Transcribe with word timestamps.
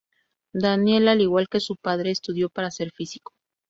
Daniel, 0.55 1.07
al 1.09 1.21
igual 1.21 1.47
que 1.47 1.59
su 1.59 1.75
padre, 1.75 2.09
estudió 2.09 2.49
para 2.49 2.71
ser 2.71 2.89
físico. 2.89 3.33